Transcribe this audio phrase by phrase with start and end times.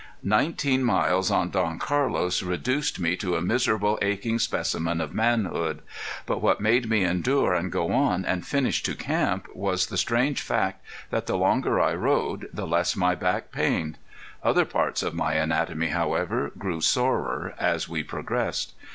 [0.23, 5.83] Nineteen miles on Don Carlos reduced me to a miserable aching specimen of manhood.
[6.25, 10.41] But what made me endure and go on and finish to camp was the strange
[10.41, 13.99] fact that the longer I rode the less my back pained.
[14.41, 18.73] Other parts of my anatomy, however, grew sorer as we progressed.